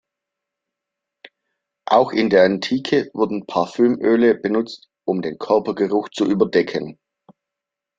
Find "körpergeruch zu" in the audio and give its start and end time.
5.37-6.25